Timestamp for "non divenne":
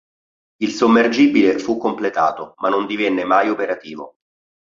2.69-3.23